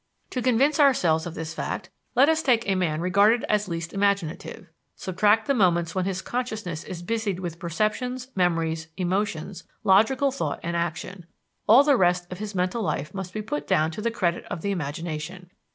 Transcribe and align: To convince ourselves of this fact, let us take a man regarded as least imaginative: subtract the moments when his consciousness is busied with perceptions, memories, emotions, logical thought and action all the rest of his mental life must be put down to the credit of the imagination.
To 0.31 0.41
convince 0.41 0.79
ourselves 0.79 1.27
of 1.27 1.35
this 1.35 1.53
fact, 1.53 1.91
let 2.15 2.27
us 2.27 2.41
take 2.41 2.67
a 2.67 2.73
man 2.73 3.01
regarded 3.01 3.45
as 3.47 3.67
least 3.67 3.93
imaginative: 3.93 4.65
subtract 4.95 5.45
the 5.45 5.53
moments 5.53 5.93
when 5.93 6.05
his 6.05 6.23
consciousness 6.23 6.83
is 6.83 7.03
busied 7.03 7.39
with 7.39 7.59
perceptions, 7.59 8.29
memories, 8.35 8.87
emotions, 8.97 9.63
logical 9.83 10.31
thought 10.31 10.59
and 10.63 10.75
action 10.75 11.27
all 11.67 11.83
the 11.83 11.97
rest 11.97 12.31
of 12.31 12.39
his 12.39 12.55
mental 12.55 12.81
life 12.81 13.13
must 13.13 13.31
be 13.31 13.43
put 13.43 13.67
down 13.67 13.91
to 13.91 14.01
the 14.01 14.09
credit 14.09 14.43
of 14.45 14.63
the 14.63 14.71
imagination. 14.71 15.51